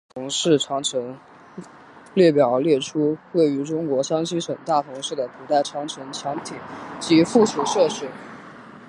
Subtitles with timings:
[0.11, 1.15] 大同市长城
[2.15, 6.55] 列表列出位于中国山西省大同市的古代长城墙体
[6.99, 8.09] 及附属设施。